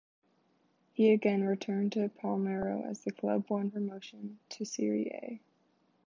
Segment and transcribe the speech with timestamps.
[0.93, 5.39] He again returned to Palermo as the club won promotion to Serie A.